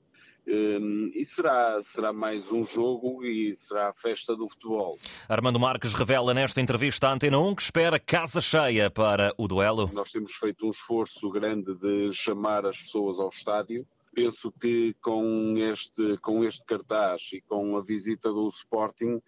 Um, 0.48 1.12
e 1.14 1.24
será, 1.26 1.80
será 1.84 2.12
mais 2.12 2.52
um 2.52 2.64
jogo 2.64 3.24
e 3.24 3.54
será 3.54 3.90
a 3.90 3.94
festa 3.94 4.36
do 4.36 4.50
futebol. 4.50 4.98
Armando 5.28 5.60
Marques 5.60 5.94
revela 5.94 6.34
nesta 6.34 6.60
entrevista 6.60 7.08
à 7.08 7.14
Antena 7.14 7.38
1 7.38 7.56
que 7.56 7.62
espera 7.62 8.00
casa 8.00 8.42
cheia 8.42 8.90
para 8.90 9.32
o 9.38 9.48
duelo. 9.48 9.92
Nós 9.94 10.12
temos 10.12 10.34
feito 10.34 10.66
um 10.66 10.72
esforço 10.72 11.30
grande 11.30 11.76
de 11.76 12.12
chamar 12.14 12.66
as 12.66 12.82
pessoas 12.82 13.20
ao 13.20 13.30
estádio. 13.30 13.86
Penso 14.16 14.52
que 14.60 14.96
com 15.02 15.56
este, 15.56 16.18
com 16.18 16.44
este 16.44 16.66
cartaz 16.66 17.30
e 17.32 17.42
com 17.42 17.78
a 17.78 17.84
visita 17.84 18.32
do 18.32 18.48
Sporting, 18.48 19.22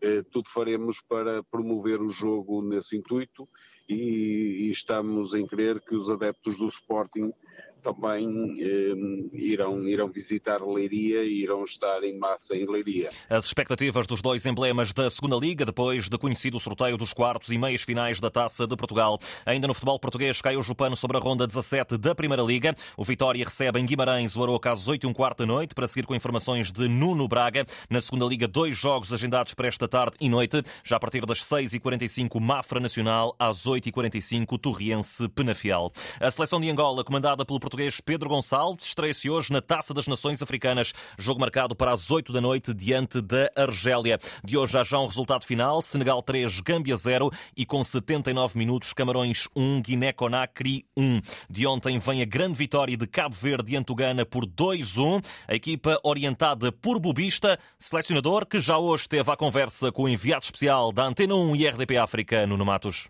eh, 0.00 0.22
tudo 0.30 0.48
faremos 0.48 1.00
para 1.00 1.42
promover 1.42 2.00
o 2.00 2.08
jogo 2.08 2.62
nesse 2.62 2.96
intuito 2.96 3.48
e, 3.90 4.66
e 4.66 4.70
estamos 4.70 5.34
em 5.34 5.46
crer 5.46 5.80
que 5.80 5.94
os 5.94 6.08
adeptos 6.08 6.58
do 6.58 6.66
Sporting 6.66 7.32
também 7.80 8.56
eh, 8.60 9.38
irão, 9.38 9.88
irão 9.88 10.08
visitar 10.08 10.62
Leiria 10.62 11.24
e 11.24 11.42
irão 11.42 11.64
estar 11.64 12.02
em 12.04 12.16
massa 12.18 12.54
em 12.54 12.66
Leiria. 12.70 13.08
As 13.28 13.46
expectativas 13.46 14.06
dos 14.06 14.22
dois 14.22 14.46
emblemas 14.46 14.92
da 14.92 15.10
segunda 15.10 15.36
Liga, 15.36 15.64
depois 15.64 16.08
de 16.08 16.18
conhecido 16.18 16.56
o 16.56 16.60
sorteio 16.60 16.96
dos 16.96 17.12
quartos 17.12 17.50
e 17.50 17.58
meias 17.58 17.82
finais 17.82 18.20
da 18.20 18.30
Taça 18.30 18.66
de 18.66 18.76
Portugal. 18.76 19.18
Ainda 19.44 19.66
no 19.66 19.74
futebol 19.74 19.98
português, 19.98 20.40
cai 20.40 20.56
o 20.56 20.62
Jupano 20.62 20.96
sobre 20.96 21.16
a 21.16 21.20
ronda 21.20 21.46
17 21.46 21.96
da 21.96 22.14
Primeira 22.14 22.42
Liga. 22.42 22.74
O 22.96 23.04
Vitória 23.04 23.44
recebe 23.44 23.80
em 23.80 23.86
Guimarães 23.86 24.36
o 24.36 24.42
Aroca 24.42 24.70
às 24.70 24.86
8 24.86 25.04
e 25.04 25.06
um 25.06 25.12
quarto 25.12 25.38
da 25.38 25.46
noite, 25.46 25.74
para 25.74 25.88
seguir 25.88 26.06
com 26.06 26.14
informações 26.14 26.70
de 26.70 26.86
Nuno 26.88 27.26
Braga. 27.26 27.64
Na 27.88 28.00
segunda 28.00 28.26
Liga, 28.26 28.46
dois 28.46 28.76
jogos 28.76 29.12
agendados 29.12 29.54
para 29.54 29.68
esta 29.68 29.88
tarde 29.88 30.16
e 30.20 30.28
noite. 30.28 30.62
Já 30.84 30.96
a 30.96 31.00
partir 31.00 31.24
das 31.24 31.38
6h45, 31.38 32.38
Mafra 32.40 32.78
Nacional, 32.78 33.34
às 33.38 33.66
8h45, 33.80 34.58
Torriense 34.58 35.28
Penafiel. 35.28 35.92
A 36.20 36.30
seleção 36.30 36.60
de 36.60 36.70
Angola, 36.70 37.02
comandada 37.02 37.44
pelo 37.44 37.58
português 37.58 38.00
Pedro 38.00 38.28
Gonçalves 38.28 38.86
estreia-se 38.86 39.30
hoje 39.30 39.52
na 39.52 39.60
Taça 39.60 39.94
das 39.94 40.06
Nações 40.06 40.42
Africanas. 40.42 40.92
Jogo 41.18 41.40
marcado 41.40 41.74
para 41.74 41.92
as 41.92 42.10
8 42.10 42.32
da 42.32 42.40
noite 42.40 42.74
diante 42.74 43.20
da 43.20 43.50
Argélia. 43.56 44.18
De 44.44 44.56
hoje 44.56 44.78
há 44.78 44.84
já 44.84 44.98
um 44.98 45.06
resultado 45.06 45.44
final: 45.44 45.80
Senegal 45.82 46.22
3, 46.22 46.60
Gâmbia 46.60 46.96
0 46.96 47.30
e 47.56 47.64
com 47.64 47.82
79 47.82 48.58
minutos, 48.58 48.92
Camarões 48.92 49.48
1, 49.56 49.82
Guiné-Conakry 49.82 50.84
1. 50.96 51.20
De 51.48 51.66
ontem 51.66 51.98
vem 51.98 52.22
a 52.22 52.24
grande 52.24 52.58
vitória 52.58 52.96
de 52.96 53.06
Cabo 53.06 53.34
Verde 53.34 53.70
diante 53.70 53.86
do 53.86 53.94
Gana 53.94 54.26
por 54.26 54.46
2-1. 54.46 55.24
A 55.48 55.54
equipa 55.54 55.98
orientada 56.02 56.70
por 56.70 56.98
Bubista, 57.00 57.58
selecionador 57.78 58.46
que 58.46 58.60
já 58.60 58.78
hoje 58.78 59.08
teve 59.08 59.30
a 59.30 59.36
conversa 59.36 59.90
com 59.90 60.02
o 60.02 60.08
enviado 60.08 60.44
especial 60.44 60.92
da 60.92 61.04
Antena 61.04 61.34
1 61.34 61.56
e 61.56 61.66
RDP 61.66 61.96
África, 61.96 62.46
Nuno 62.46 62.64
Matos. 62.64 63.08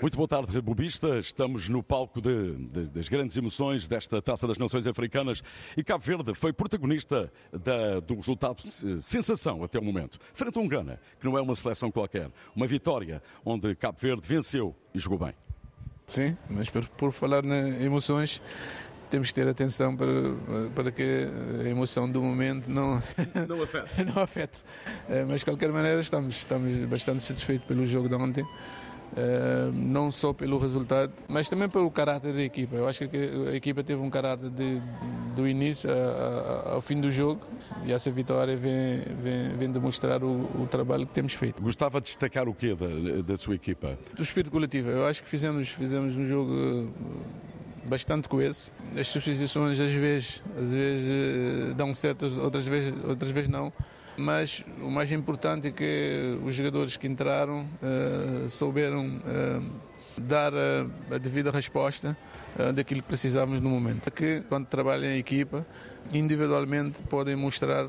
Muito 0.00 0.16
boa 0.16 0.28
tarde, 0.28 0.60
Bobista. 0.60 1.18
Estamos 1.18 1.68
no 1.68 1.82
palco 1.82 2.20
de, 2.20 2.54
de, 2.54 2.88
das 2.88 3.08
grandes 3.08 3.36
emoções 3.36 3.88
desta 3.88 4.22
Taça 4.22 4.46
das 4.46 4.56
Nações 4.56 4.86
Africanas 4.86 5.42
e 5.76 5.82
Cabo 5.82 6.04
Verde 6.04 6.34
foi 6.34 6.52
protagonista 6.52 7.32
da, 7.52 7.98
do 7.98 8.14
resultado 8.14 8.62
sensação 9.02 9.64
até 9.64 9.76
o 9.76 9.82
momento. 9.82 10.20
Frente 10.34 10.56
a 10.56 10.62
um 10.62 10.68
Gana, 10.68 11.00
que 11.18 11.26
não 11.26 11.36
é 11.36 11.42
uma 11.42 11.54
seleção 11.56 11.90
qualquer. 11.90 12.30
Uma 12.54 12.68
vitória 12.68 13.20
onde 13.44 13.74
Cabo 13.74 13.98
Verde 13.98 14.22
venceu 14.26 14.72
e 14.94 15.00
jogou 15.00 15.18
bem. 15.18 15.34
Sim, 16.06 16.36
mas 16.48 16.70
por, 16.70 16.86
por 16.90 17.12
falar 17.12 17.44
em 17.44 17.82
emoções, 17.82 18.40
temos 19.10 19.28
que 19.28 19.34
ter 19.34 19.48
atenção 19.48 19.96
para, 19.96 20.06
para 20.76 20.92
que 20.92 21.26
a 21.64 21.68
emoção 21.68 22.08
do 22.10 22.22
momento 22.22 22.68
não, 22.70 23.02
não 23.48 23.62
afete. 23.64 24.04
não 24.04 24.22
afete. 24.22 24.58
Eh, 25.08 25.24
mas 25.24 25.40
de 25.40 25.44
qualquer 25.44 25.72
maneira 25.72 26.00
estamos, 26.00 26.36
estamos 26.36 26.72
bastante 26.88 27.24
satisfeitos 27.24 27.66
pelo 27.66 27.84
jogo 27.84 28.08
de 28.08 28.14
ontem. 28.14 28.46
Uh, 29.10 29.72
não 29.72 30.12
só 30.12 30.32
pelo 30.32 30.58
resultado, 30.58 31.12
mas 31.26 31.48
também 31.48 31.68
pelo 31.68 31.90
caráter 31.90 32.32
da 32.32 32.42
equipa. 32.42 32.76
Eu 32.76 32.86
acho 32.86 33.08
que 33.08 33.16
a 33.50 33.54
equipa 33.54 33.82
teve 33.82 34.00
um 34.00 34.10
caráter 34.10 34.50
de, 34.50 34.80
do 35.34 35.48
início 35.48 35.90
ao 36.66 36.80
fim 36.80 37.00
do 37.00 37.10
jogo 37.10 37.40
e 37.84 37.92
essa 37.92 38.10
vitória 38.10 38.56
vem, 38.56 39.00
vem, 39.22 39.56
vem 39.56 39.72
demonstrar 39.72 40.22
o, 40.22 40.48
o, 40.60 40.66
trabalho 40.70 41.06
que 41.06 41.12
temos 41.14 41.32
feito. 41.32 41.62
Gostava 41.62 42.00
de 42.00 42.06
destacar 42.06 42.48
o 42.48 42.54
quê 42.54 42.74
da, 42.74 43.22
da 43.22 43.36
sua 43.36 43.54
equipa? 43.54 43.98
Do 44.14 44.22
espírito 44.22 44.52
coletivo. 44.52 44.90
Eu 44.90 45.06
acho 45.06 45.22
que 45.22 45.28
fizemos, 45.28 45.68
fizemos 45.70 46.14
um 46.14 46.26
jogo 46.26 46.92
bastante 47.88 48.28
coeso. 48.28 48.70
As 48.98 49.08
substituições 49.08 49.80
às 49.80 49.92
vezes, 49.92 50.42
às 50.56 50.72
vezes 50.72 51.10
eh, 51.10 51.74
dão 51.74 51.94
certo, 51.94 52.26
outras 52.40 52.66
vezes, 52.66 52.92
outras 53.04 53.30
vezes 53.30 53.48
não. 53.48 53.72
Mas 54.18 54.64
o 54.82 54.90
mais 54.90 55.12
importante 55.12 55.68
é 55.68 55.70
que 55.70 56.38
os 56.44 56.52
jogadores 56.52 56.96
que 56.96 57.06
entraram 57.06 57.60
uh, 57.60 58.50
souberam 58.50 59.06
uh, 59.06 59.64
dar 60.16 60.52
a, 60.52 61.14
a, 61.14 61.18
devida 61.18 61.52
resposta 61.52 62.16
uh, 62.58 62.72
daquilo 62.72 63.00
que 63.00 63.06
precisávamos 63.06 63.60
no 63.60 63.70
momento. 63.70 64.10
Que 64.10 64.40
quando 64.48 64.66
trabalham 64.66 65.08
em 65.08 65.18
equipa, 65.18 65.64
individualmente 66.12 67.00
podem 67.04 67.36
mostrar 67.36 67.88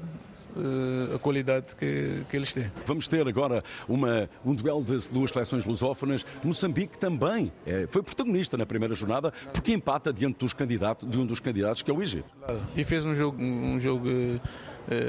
a 1.13 1.19
qualidade 1.19 1.75
que, 1.75 2.25
que, 2.29 2.36
eles 2.36 2.51
têm. 2.53 2.71
Vamos 2.86 3.07
ter 3.07 3.25
agora 3.27 3.63
uma, 3.88 4.27
um 4.43 4.53
duelo 4.53 4.83
de 4.83 5.07
duas 5.09 5.29
seleções 5.31 5.63
lusófonas. 5.63 6.25
Moçambique 6.43 6.98
também 6.98 7.51
é, 7.65 7.88
foi 7.88 8.01
protagonista 8.01 8.57
na 8.57 8.65
primeira 8.65 8.95
jornada 8.95 9.31
porque 9.53 9.71
empata 9.71 10.12
diante 10.12 10.39
dos 10.39 10.51
candidatos, 10.51 11.09
de 11.09 11.17
um 11.17 11.25
dos 11.25 11.39
candidatos 11.39 11.81
que 11.81 11.91
é 11.91 11.93
o 11.93 12.01
Egito. 12.01 12.29
Claro. 12.39 12.62
E 12.75 12.83
fez 12.83 13.05
um 13.05 13.15
jogo, 13.15 13.41
um 13.41 13.79
jogo 13.79 14.09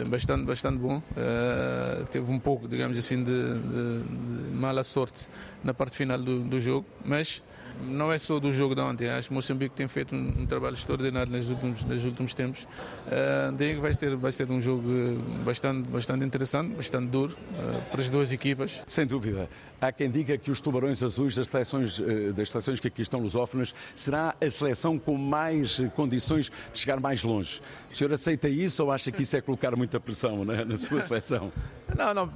bastante, 0.08 0.44
bastante 0.44 0.78
bom. 0.78 0.98
Uh, 0.98 2.04
teve 2.06 2.30
um 2.30 2.38
pouco, 2.38 2.68
digamos 2.68 2.98
assim, 2.98 3.22
de, 3.22 3.58
de, 3.58 4.02
de 4.02 4.56
mala 4.56 4.84
sorte 4.84 5.26
na 5.64 5.72
parte 5.72 5.96
final 5.96 6.18
do, 6.18 6.40
do 6.40 6.60
jogo, 6.60 6.86
mas 7.04 7.42
não 7.82 8.12
é 8.12 8.18
só 8.18 8.38
do 8.38 8.52
jogo 8.52 8.74
de 8.74 8.80
ontem, 8.80 9.08
acho 9.08 9.28
que 9.28 9.34
Moçambique 9.34 9.74
tem 9.74 9.88
feito 9.88 10.14
um, 10.14 10.42
um 10.42 10.46
trabalho 10.46 10.74
extraordinário 10.74 11.32
nos 11.32 11.48
últimos, 11.50 11.84
nos 11.84 12.04
últimos 12.04 12.34
tempos. 12.34 12.64
Uh, 12.64 13.52
daí 13.56 13.74
vai 13.76 13.92
ser, 13.92 14.16
vai 14.16 14.32
ser 14.32 14.50
um 14.50 14.60
jogo 14.60 14.88
bastante, 15.44 15.88
bastante 15.88 16.24
interessante, 16.24 16.74
bastante 16.74 17.08
duro 17.08 17.36
uh, 17.52 17.82
para 17.90 18.00
as 18.00 18.10
duas 18.10 18.32
equipas. 18.32 18.82
Sem 18.86 19.06
dúvida. 19.06 19.48
Há 19.80 19.90
quem 19.90 20.10
diga 20.10 20.36
que 20.36 20.50
os 20.50 20.60
tubarões 20.60 21.02
azuis 21.02 21.34
das 21.34 21.48
seleções, 21.48 21.98
uh, 21.98 22.32
das 22.34 22.50
seleções 22.50 22.80
que 22.80 22.88
aqui 22.88 23.02
estão 23.02 23.20
lusófonas 23.20 23.74
será 23.94 24.34
a 24.40 24.50
seleção 24.50 24.98
com 24.98 25.16
mais 25.16 25.80
condições 25.96 26.50
de 26.72 26.78
chegar 26.78 27.00
mais 27.00 27.22
longe. 27.22 27.60
O 27.92 27.96
senhor 27.96 28.12
aceita 28.12 28.48
isso 28.48 28.84
ou 28.84 28.92
acha 28.92 29.10
que 29.10 29.22
isso 29.22 29.36
é 29.36 29.40
colocar 29.40 29.74
muita 29.76 29.98
pressão 29.98 30.44
né, 30.44 30.64
na 30.64 30.76
sua 30.76 31.00
seleção? 31.02 31.50
Não, 31.96 32.14
não, 32.14 32.32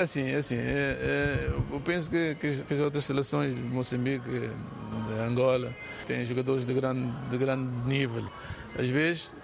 assim, 0.00 0.34
assim, 0.34 0.56
é, 0.56 0.60
é, 0.60 1.50
eu 1.72 1.80
penso 1.80 2.10
que, 2.10 2.34
que, 2.36 2.46
as 2.46 2.80
outras 2.80 3.04
seleções, 3.04 3.54
Moçambique, 3.54 4.50
Angola, 5.26 5.72
têm 6.06 6.24
jogadores 6.26 6.64
de 6.64 6.72
grande, 6.74 7.12
de 7.30 7.38
grande 7.38 7.70
nível. 7.86 8.24
Às 8.78 8.88
vezes, 8.88 9.34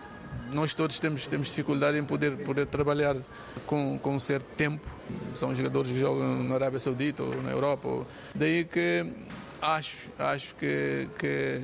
nós 0.52 0.74
todos 0.74 0.98
temos, 1.00 1.26
temos 1.26 1.48
dificuldade 1.48 1.98
em 1.98 2.04
poder, 2.04 2.36
poder 2.38 2.66
trabalhar 2.66 3.16
com, 3.66 3.98
com 3.98 4.16
um 4.16 4.20
certo 4.20 4.46
tempo. 4.56 4.86
São 5.34 5.54
jogadores 5.54 5.90
que 5.90 5.98
jogam 5.98 6.44
na 6.44 6.54
Arábia 6.54 6.78
Saudita 6.78 7.22
ou 7.22 7.42
na 7.42 7.50
Europa. 7.50 8.06
Daí 8.34 8.64
que 8.64 9.06
acho, 9.60 9.96
acho 10.18 10.54
que, 10.56 11.08
que 11.18 11.62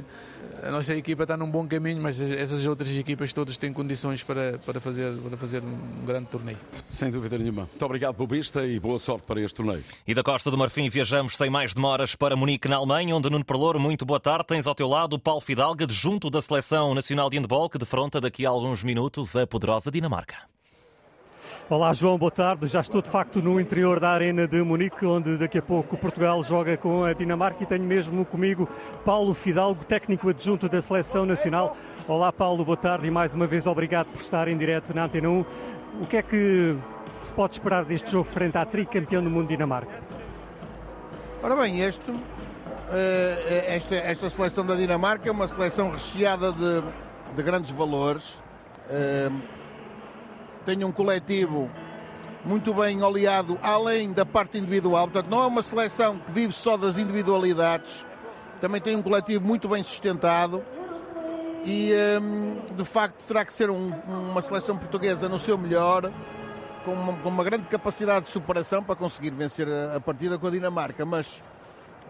a 0.62 0.70
nossa 0.70 0.94
equipa 0.94 1.22
está 1.22 1.36
num 1.36 1.50
bom 1.50 1.66
caminho, 1.66 2.02
mas 2.02 2.20
essas 2.20 2.64
outras 2.66 2.90
equipas 2.96 3.32
todas 3.32 3.56
têm 3.56 3.72
condições 3.72 4.22
para, 4.22 4.58
para, 4.64 4.80
fazer, 4.80 5.12
para 5.16 5.36
fazer 5.36 5.62
um 5.62 6.04
grande 6.04 6.26
torneio. 6.26 6.58
Sem 6.88 7.10
dúvida 7.10 7.38
nenhuma. 7.38 7.62
Muito 7.62 7.84
obrigado, 7.84 8.16
Bobista, 8.16 8.66
e 8.66 8.78
boa 8.78 8.98
sorte 8.98 9.26
para 9.26 9.40
este 9.40 9.54
torneio. 9.54 9.82
E 10.06 10.14
da 10.14 10.22
Costa 10.22 10.50
do 10.50 10.58
Marfim 10.58 10.88
viajamos 10.88 11.36
sem 11.36 11.48
mais 11.48 11.74
demoras 11.74 12.14
para 12.14 12.36
Munique, 12.36 12.68
na 12.68 12.76
Alemanha, 12.76 13.16
onde 13.16 13.30
Nuno 13.30 13.44
Perlouro, 13.44 13.80
muito 13.80 14.04
boa 14.04 14.20
tarde. 14.20 14.46
Tens 14.46 14.66
ao 14.66 14.74
teu 14.74 14.88
lado 14.88 15.14
o 15.14 15.18
Paulo 15.18 15.40
Fidalga, 15.40 15.84
adjunto 15.84 16.28
da 16.28 16.42
Seleção 16.42 16.94
Nacional 16.94 17.30
de 17.30 17.38
Handball, 17.38 17.70
que 17.70 17.78
defronta 17.78 18.20
daqui 18.20 18.44
a 18.44 18.50
alguns 18.50 18.84
minutos 18.84 19.34
a 19.36 19.46
poderosa 19.46 19.90
Dinamarca. 19.90 20.59
Olá 21.70 21.92
João, 21.92 22.18
boa 22.18 22.32
tarde. 22.32 22.66
Já 22.66 22.80
estou 22.80 23.00
de 23.00 23.08
facto 23.08 23.40
no 23.40 23.60
interior 23.60 24.00
da 24.00 24.10
Arena 24.10 24.44
de 24.44 24.60
Munique, 24.60 25.06
onde 25.06 25.36
daqui 25.36 25.56
a 25.56 25.62
pouco 25.62 25.96
Portugal 25.96 26.42
joga 26.42 26.76
com 26.76 27.04
a 27.04 27.12
Dinamarca 27.12 27.62
e 27.62 27.66
tenho 27.66 27.84
mesmo 27.84 28.24
comigo 28.24 28.68
Paulo 29.04 29.32
Fidalgo, 29.32 29.84
técnico 29.84 30.28
adjunto 30.28 30.68
da 30.68 30.82
Seleção 30.82 31.24
Nacional. 31.24 31.76
Olá 32.08 32.32
Paulo, 32.32 32.64
boa 32.64 32.76
tarde 32.76 33.06
e 33.06 33.10
mais 33.12 33.34
uma 33.34 33.46
vez 33.46 33.68
obrigado 33.68 34.08
por 34.08 34.20
estar 34.20 34.48
em 34.48 34.58
direto 34.58 34.92
na 34.92 35.04
Antena 35.04 35.28
1. 35.30 35.44
O 36.02 36.06
que 36.08 36.16
é 36.16 36.22
que 36.22 36.76
se 37.08 37.32
pode 37.34 37.52
esperar 37.52 37.84
deste 37.84 38.10
jogo 38.10 38.24
frente 38.24 38.58
à 38.58 38.66
tricampeão 38.66 39.22
do 39.22 39.30
mundo 39.30 39.46
Dinamarca? 39.46 40.00
Ora 41.40 41.54
bem, 41.54 41.82
este, 41.82 42.12
eh, 42.90 43.76
esta, 43.76 43.94
esta 43.94 44.28
seleção 44.28 44.66
da 44.66 44.74
Dinamarca 44.74 45.28
é 45.28 45.30
uma 45.30 45.46
seleção 45.46 45.92
recheada 45.92 46.50
de, 46.50 46.82
de 47.36 47.42
grandes 47.44 47.70
valores 47.70 48.42
eh, 48.88 49.30
tem 50.64 50.84
um 50.84 50.92
coletivo 50.92 51.70
muito 52.44 52.72
bem 52.72 53.02
oleado, 53.02 53.58
além 53.62 54.12
da 54.12 54.24
parte 54.24 54.58
individual. 54.58 55.08
Portanto, 55.08 55.30
não 55.30 55.42
é 55.42 55.46
uma 55.46 55.62
seleção 55.62 56.18
que 56.18 56.32
vive 56.32 56.52
só 56.52 56.76
das 56.76 56.98
individualidades, 56.98 58.06
também 58.60 58.80
tem 58.80 58.96
um 58.96 59.02
coletivo 59.02 59.44
muito 59.44 59.68
bem 59.68 59.82
sustentado 59.82 60.62
e 61.64 61.92
hum, 62.20 62.56
de 62.74 62.84
facto 62.84 63.16
terá 63.26 63.44
que 63.44 63.52
ser 63.52 63.70
um, 63.70 63.92
uma 64.06 64.40
seleção 64.42 64.76
portuguesa 64.76 65.28
no 65.28 65.38
seu 65.38 65.58
melhor, 65.58 66.10
com 66.84 66.92
uma, 66.92 67.12
com 67.14 67.28
uma, 67.28 67.44
grande 67.44 67.66
capacidade 67.66 68.26
de 68.26 68.32
superação 68.32 68.82
para 68.82 68.96
conseguir 68.96 69.30
vencer 69.30 69.68
a, 69.68 69.96
a 69.96 70.00
partida 70.00 70.38
com 70.38 70.46
a 70.46 70.50
Dinamarca. 70.50 71.04
Mas 71.04 71.42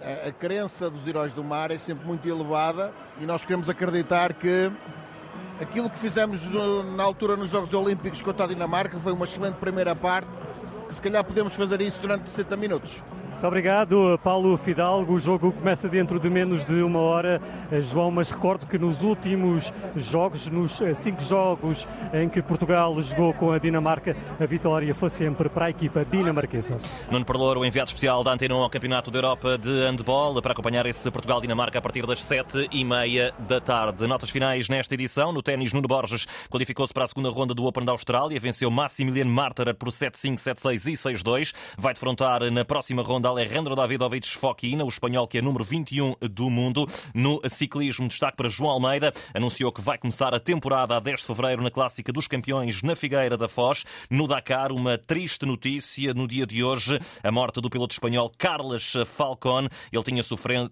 a, 0.03 0.29
a 0.29 0.33
crença 0.33 0.89
dos 0.89 1.07
heróis 1.07 1.33
do 1.33 1.43
mar 1.43 1.71
é 1.71 1.79
sempre 1.79 2.07
muito 2.07 2.29
elevada 2.29 2.93
e 3.21 3.27
nós 3.27 3.45
queremos 3.45 3.69
acreditar 3.69 4.33
que 4.35 4.71
Aquilo 5.61 5.91
que 5.91 5.99
fizemos 5.99 6.41
na 6.97 7.03
altura 7.03 7.37
nos 7.37 7.51
Jogos 7.51 7.75
Olímpicos 7.75 8.23
contra 8.23 8.47
a 8.47 8.49
Dinamarca 8.49 8.99
foi 8.99 9.13
uma 9.13 9.27
excelente 9.27 9.57
primeira 9.57 9.95
parte. 9.95 10.27
Se 10.91 11.01
calhar 11.03 11.23
podemos 11.23 11.55
fazer 11.55 11.83
isso 11.83 12.01
durante 12.01 12.29
60 12.31 12.57
minutos. 12.57 13.03
Muito 13.41 13.49
obrigado, 13.49 14.21
Paulo 14.23 14.55
Fidalgo. 14.59 15.15
O 15.15 15.19
jogo 15.19 15.51
começa 15.51 15.89
dentro 15.89 16.21
de 16.21 16.29
menos 16.29 16.63
de 16.67 16.83
uma 16.83 16.99
hora, 16.99 17.41
João, 17.91 18.11
mas 18.11 18.31
recordo 18.31 18.67
que 18.67 18.77
nos 18.77 19.01
últimos 19.01 19.73
jogos, 19.97 20.47
nos 20.49 20.79
eh, 20.83 20.95
cinco 20.95 21.23
jogos 21.23 21.89
em 22.13 22.29
que 22.29 22.43
Portugal 22.43 23.01
jogou 23.01 23.33
com 23.33 23.51
a 23.51 23.59
Dinamarca, 23.59 24.15
a 24.39 24.45
vitória 24.45 24.95
foi 24.95 25.09
sempre 25.09 25.49
para 25.49 25.65
a 25.65 25.71
equipa 25.71 26.05
dinamarquesa. 26.05 26.77
Nuno 27.11 27.25
Perlour, 27.25 27.57
o 27.57 27.65
enviado 27.65 27.89
especial 27.89 28.23
da 28.23 28.31
Antena 28.31 28.55
ao 28.57 28.69
Campeonato 28.69 29.11
da 29.11 29.17
Europa 29.17 29.57
de 29.57 29.71
Handball, 29.87 30.43
para 30.43 30.53
acompanhar 30.53 30.85
esse 30.85 31.11
Portugal-Dinamarca 31.11 31.79
a 31.79 31.81
partir 31.81 32.07
das 32.07 32.23
sete 32.23 32.69
e 32.71 32.85
meia 32.85 33.33
da 33.39 33.59
tarde. 33.59 34.07
Notas 34.07 34.29
finais 34.29 34.69
nesta 34.69 34.93
edição. 34.93 35.33
No 35.33 35.43
ténis, 35.43 35.73
Nuno 35.73 35.89
Borges 35.89 36.27
qualificou-se 36.51 36.93
para 36.93 37.05
a 37.05 37.09
segunda 37.09 37.31
ronda 37.31 37.55
do 37.55 37.65
Open 37.65 37.87
da 37.87 37.93
Austrália, 37.93 38.39
venceu 38.39 38.71
Maximiliano 38.71 39.31
Martarer 39.31 39.75
por 39.75 39.89
7-5, 39.89 40.35
7-6 40.35 40.93
e 40.93 41.15
6-2. 41.15 41.55
Vai 41.79 41.95
defrontar 41.95 42.43
na 42.51 42.67
próxima 42.67 43.03
ronda 43.03 43.30
Alejandro 43.31 43.75
Davidovich 43.75 44.37
Fokina, 44.37 44.85
o 44.85 44.89
espanhol 44.89 45.27
que 45.27 45.39
é 45.39 45.43
número 45.43 45.65
21 45.65 46.17
do 46.31 46.51
mundo. 46.51 46.87
No 47.15 47.41
ciclismo, 47.49 48.09
destaque 48.09 48.37
para 48.37 48.49
João 48.49 48.71
Almeida, 48.71 49.13
anunciou 49.35 49.73
que 49.73 49.81
vai 49.81 49.97
começar 49.97 50.35
a 50.35 50.41
temporada 50.41 50.97
a 50.97 51.01
10 51.01 51.21
de 51.21 51.27
fevereiro 51.27 51.63
na 51.63 51.71
Clássica 51.71 52.13
dos 52.13 52.27
Campeões 52.27 52.83
na 52.83 52.95
Figueira 52.95 53.37
da 53.37 53.49
Foz. 53.49 53.85
No 54.11 54.27
Dakar, 54.27 54.73
uma 54.73 54.99
triste 54.99 55.47
notícia 55.47 56.13
no 56.13 56.27
dia 56.27 56.47
de 56.47 56.63
hoje, 56.63 56.99
a 57.23 57.31
morte 57.33 57.61
do 57.61 57.71
piloto 57.71 57.93
espanhol 57.93 58.33
Carlos 58.37 58.95
Falcón. 59.07 59.69
Ele 59.93 60.03
tinha, 60.03 60.23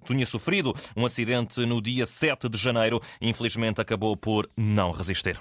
tinha 0.04 0.26
sofrido 0.26 0.74
um 0.96 1.06
acidente 1.06 1.64
no 1.64 1.80
dia 1.80 2.06
7 2.06 2.48
de 2.48 2.58
janeiro 2.58 3.00
infelizmente 3.20 3.80
acabou 3.80 4.16
por 4.16 4.48
não 4.56 4.90
resistir. 4.90 5.38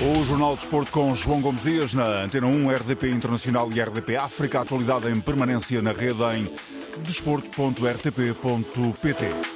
O 0.00 0.24
Jornal 0.24 0.56
de 0.56 0.62
Desporto 0.62 0.90
com 0.90 1.14
João 1.14 1.40
Gomes 1.40 1.62
Dias 1.62 1.94
na 1.94 2.24
Antena 2.24 2.48
1, 2.48 2.68
RDP 2.68 3.10
Internacional 3.10 3.70
e 3.72 3.80
RDP 3.80 4.16
África. 4.16 4.60
Atualidade 4.60 5.08
em 5.08 5.20
permanência 5.20 5.80
na 5.80 5.92
rede 5.92 6.20
em 6.36 6.50
desporto.rtp.pt. 7.04 9.53